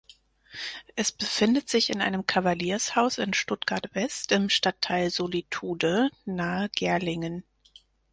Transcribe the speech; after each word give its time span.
Es 0.95 1.11
befindet 1.11 1.69
sich 1.69 1.91
in 1.91 2.01
einem 2.01 2.25
Kavaliershaus 2.25 3.19
in 3.19 3.35
Stuttgart-West 3.35 4.31
im 4.31 4.49
Stadtteil 4.49 5.11
Solitude 5.11 6.09
nahe 6.25 6.69
Gerlingen. 6.69 7.43